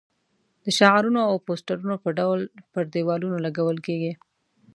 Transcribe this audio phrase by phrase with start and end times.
[0.63, 2.39] د شعارونو او پوسټرونو په ډول
[2.73, 4.13] پر دېوالونو لګول کېږي.